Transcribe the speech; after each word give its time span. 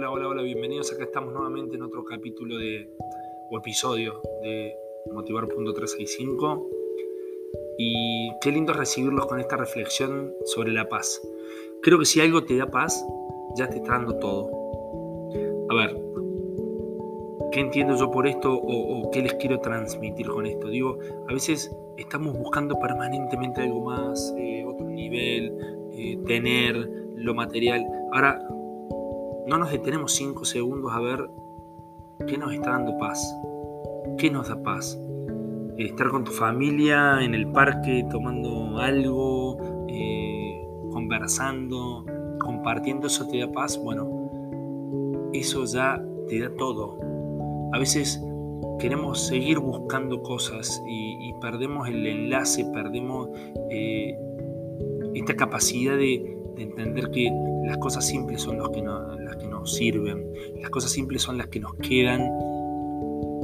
Hola, 0.00 0.12
hola, 0.12 0.28
hola, 0.28 0.42
bienvenidos. 0.42 0.90
Acá 0.94 1.04
estamos 1.04 1.34
nuevamente 1.34 1.76
en 1.76 1.82
otro 1.82 2.06
capítulo 2.06 2.56
de, 2.56 2.88
o 3.50 3.58
episodio 3.58 4.22
de 4.42 4.74
Motivar.365. 5.12 6.66
Y 7.76 8.30
qué 8.40 8.50
lindo 8.50 8.72
recibirlos 8.72 9.26
con 9.26 9.40
esta 9.40 9.58
reflexión 9.58 10.32
sobre 10.46 10.72
la 10.72 10.88
paz. 10.88 11.20
Creo 11.82 11.98
que 11.98 12.06
si 12.06 12.18
algo 12.22 12.42
te 12.44 12.56
da 12.56 12.70
paz, 12.70 13.06
ya 13.58 13.68
te 13.68 13.76
está 13.76 13.92
dando 13.92 14.18
todo. 14.18 14.48
A 15.68 15.74
ver, 15.74 15.94
¿qué 17.52 17.60
entiendo 17.60 17.94
yo 17.94 18.10
por 18.10 18.26
esto 18.26 18.54
o, 18.54 19.10
qué 19.10 19.20
les 19.20 19.34
quiero 19.34 19.60
transmitir 19.60 20.28
con 20.28 20.46
esto? 20.46 20.68
Digo, 20.68 20.96
a 21.28 21.34
veces 21.34 21.70
estamos 21.98 22.38
buscando 22.38 22.74
permanentemente 22.80 23.60
algo 23.60 23.84
más, 23.84 24.34
eh, 24.38 24.64
otro 24.66 24.88
nivel, 24.88 25.54
eh, 25.92 26.18
tener 26.26 26.88
lo 27.16 27.34
material. 27.34 27.84
Ahora, 28.12 28.42
no 29.50 29.58
nos 29.58 29.72
detenemos 29.72 30.12
cinco 30.12 30.44
segundos 30.44 30.92
a 30.94 31.00
ver 31.00 31.28
qué 32.28 32.38
nos 32.38 32.52
está 32.52 32.70
dando 32.70 32.96
paz. 32.98 33.20
¿Qué 34.16 34.30
nos 34.30 34.48
da 34.48 34.62
paz? 34.62 34.96
Estar 35.76 36.08
con 36.08 36.22
tu 36.22 36.30
familia 36.30 37.20
en 37.20 37.34
el 37.34 37.50
parque 37.50 38.06
tomando 38.08 38.78
algo, 38.78 39.58
eh, 39.88 40.64
conversando, 40.92 42.06
compartiendo, 42.38 43.08
eso 43.08 43.26
te 43.26 43.40
da 43.40 43.50
paz. 43.50 43.76
Bueno, 43.82 45.30
eso 45.32 45.64
ya 45.64 46.00
te 46.28 46.38
da 46.38 46.54
todo. 46.56 47.00
A 47.72 47.78
veces 47.80 48.22
queremos 48.78 49.26
seguir 49.26 49.58
buscando 49.58 50.22
cosas 50.22 50.80
y, 50.86 51.32
perdemos 51.40 51.88
el 51.88 52.06
enlace, 52.06 52.66
perdemos 52.72 53.30
eh, 53.70 54.16
esta 55.14 55.34
capacidad 55.34 55.96
de, 55.96 56.39
entender 56.62 57.10
que 57.10 57.30
las 57.64 57.78
cosas 57.78 58.06
simples 58.06 58.42
son 58.42 58.58
las 58.58 58.70
que, 58.70 59.46
nos 59.46 59.74
sirven, 59.74 60.32
las 60.60 60.70
cosas 60.70 60.90
simples 60.90 61.22
son 61.22 61.38
las 61.38 61.48
que 61.48 61.60
nos 61.60 61.74
quedan 61.74 62.20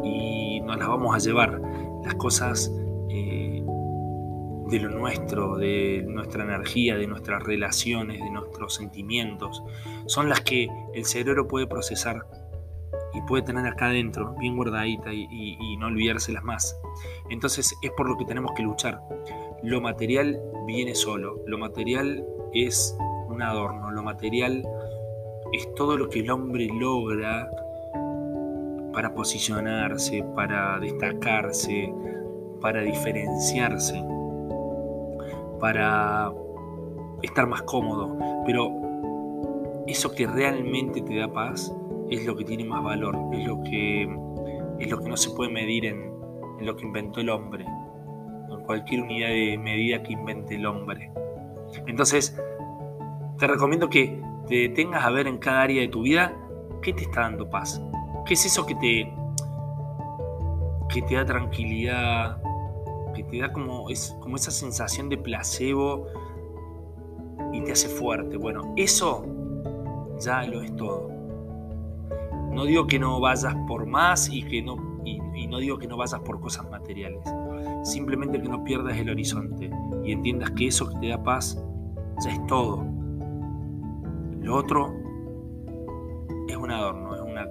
y 0.04 0.60
nos 0.60 0.78
las 0.78 0.88
vamos 0.88 1.14
a 1.14 1.18
llevar. 1.18 1.60
Las 2.04 2.14
cosas 2.14 2.72
eh, 3.10 3.62
de 4.68 4.80
lo 4.80 4.90
nuestro, 4.90 5.56
de 5.56 6.04
nuestra 6.08 6.44
energía, 6.44 6.96
de 6.96 7.06
nuestras 7.06 7.42
relaciones, 7.42 8.20
de 8.20 8.30
nuestros 8.30 8.74
sentimientos, 8.74 9.62
son 10.06 10.28
las 10.28 10.40
que 10.40 10.68
el 10.94 11.04
cerebro 11.04 11.48
puede 11.48 11.66
procesar 11.66 12.26
y 13.14 13.20
puede 13.22 13.42
tener 13.42 13.66
acá 13.66 13.86
adentro, 13.86 14.34
bien 14.38 14.56
guardadita 14.56 15.12
y, 15.12 15.26
y 15.30 15.76
no 15.78 15.86
olvidárselas 15.86 16.44
más. 16.44 16.78
Entonces 17.30 17.74
es 17.82 17.90
por 17.92 18.08
lo 18.08 18.16
que 18.16 18.24
tenemos 18.24 18.52
que 18.52 18.62
luchar. 18.62 19.00
Lo 19.62 19.80
material 19.80 20.40
viene 20.66 20.94
solo, 20.94 21.40
lo 21.46 21.58
material 21.58 22.24
es 22.52 22.96
un 23.28 23.42
adorno, 23.42 23.90
lo 23.90 24.02
material 24.02 24.66
es 25.52 25.74
todo 25.74 25.96
lo 25.96 26.08
que 26.08 26.20
el 26.20 26.30
hombre 26.30 26.68
logra 26.72 27.50
para 28.92 29.14
posicionarse, 29.14 30.24
para 30.34 30.78
destacarse, 30.80 31.92
para 32.60 32.80
diferenciarse, 32.82 34.02
para 35.60 36.32
estar 37.22 37.46
más 37.46 37.62
cómodo. 37.62 38.16
Pero 38.46 38.70
eso 39.86 40.12
que 40.12 40.26
realmente 40.26 41.02
te 41.02 41.16
da 41.16 41.32
paz 41.32 41.74
es 42.10 42.24
lo 42.24 42.36
que 42.36 42.44
tiene 42.44 42.64
más 42.64 42.82
valor, 42.82 43.16
es 43.32 43.46
lo 43.46 43.62
que, 43.62 44.02
es 44.78 44.90
lo 44.90 44.98
que 44.98 45.08
no 45.08 45.16
se 45.16 45.30
puede 45.30 45.50
medir 45.50 45.86
en, 45.86 46.12
en 46.58 46.66
lo 46.66 46.76
que 46.76 46.84
inventó 46.84 47.20
el 47.20 47.30
hombre, 47.30 47.64
en 47.64 48.60
cualquier 48.64 49.02
unidad 49.02 49.28
de 49.28 49.58
medida 49.58 50.02
que 50.02 50.12
invente 50.12 50.54
el 50.54 50.66
hombre. 50.66 51.10
Entonces, 51.86 52.40
te 53.38 53.46
recomiendo 53.46 53.88
que 53.88 54.20
te 54.48 54.54
detengas 54.56 55.04
a 55.04 55.10
ver 55.10 55.26
en 55.26 55.38
cada 55.38 55.62
área 55.62 55.80
de 55.80 55.88
tu 55.88 56.02
vida 56.02 56.32
qué 56.82 56.92
te 56.92 57.02
está 57.02 57.22
dando 57.22 57.48
paz. 57.50 57.82
¿Qué 58.24 58.34
es 58.34 58.46
eso 58.46 58.64
que 58.66 58.74
te, 58.76 59.12
que 60.88 61.02
te 61.02 61.14
da 61.14 61.24
tranquilidad, 61.24 62.42
que 63.14 63.22
te 63.24 63.38
da 63.38 63.52
como, 63.52 63.90
es, 63.90 64.16
como 64.20 64.36
esa 64.36 64.50
sensación 64.50 65.08
de 65.08 65.18
placebo 65.18 66.06
y 67.52 67.60
te 67.62 67.72
hace 67.72 67.88
fuerte? 67.88 68.36
Bueno, 68.36 68.72
eso 68.76 69.24
ya 70.18 70.42
lo 70.44 70.62
es 70.62 70.74
todo. 70.76 71.10
No 72.52 72.64
digo 72.64 72.86
que 72.86 72.98
no 72.98 73.20
vayas 73.20 73.54
por 73.68 73.84
más 73.86 74.30
y, 74.30 74.42
que 74.42 74.62
no, 74.62 75.00
y, 75.04 75.20
y 75.34 75.46
no 75.46 75.58
digo 75.58 75.78
que 75.78 75.86
no 75.86 75.96
vayas 75.96 76.20
por 76.20 76.40
cosas 76.40 76.68
materiales. 76.70 77.22
Simplemente 77.82 78.40
que 78.40 78.48
no 78.48 78.64
pierdas 78.64 78.96
el 78.96 79.10
horizonte 79.10 79.70
y 80.04 80.12
entiendas 80.12 80.52
que 80.52 80.68
eso 80.68 80.88
que 80.88 80.98
te 81.00 81.08
da 81.08 81.22
paz 81.22 81.62
ya 82.24 82.30
es 82.30 82.46
todo. 82.46 82.96
Lo 84.46 84.54
otro 84.54 84.94
es 86.48 86.56
un 86.56 86.70
adorno, 86.70 87.16
es 87.16 87.20
una, 87.20 87.50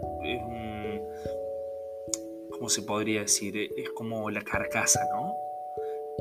¿cómo 2.51 2.69
se 2.69 2.83
podría 2.83 3.19
decir? 3.19 3.69
Es 3.75 3.89
como 3.89 4.31
la 4.31 4.41
carcasa, 4.41 5.01
¿no? 5.13 5.33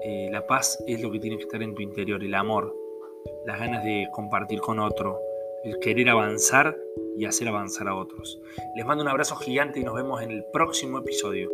Eh, 0.05 0.31
la 0.33 0.45
paz 0.49 0.83
es 0.89 1.01
lo 1.01 1.13
que 1.13 1.21
tiene 1.21 1.37
que 1.37 1.45
estar 1.45 1.63
en 1.63 1.77
tu 1.77 1.83
interior, 1.83 2.25
el 2.25 2.35
amor, 2.35 2.75
las 3.47 3.61
ganas 3.61 3.85
de 3.85 4.09
compartir 4.11 4.61
con 4.63 4.81
otro, 4.81 5.21
el 5.63 5.79
querer 5.79 6.11
avanzar 6.11 6.77
y 7.17 7.25
hacer 7.25 7.47
avanzar 7.47 7.87
a 7.87 7.95
otros. 7.95 8.41
Les 8.75 8.85
mando 8.85 9.05
un 9.05 9.09
abrazo 9.09 9.37
gigante 9.37 9.79
y 9.79 9.85
nos 9.85 9.95
vemos 9.95 10.23
en 10.23 10.33
el 10.33 10.45
próximo 10.53 10.99
episodio. 10.99 11.53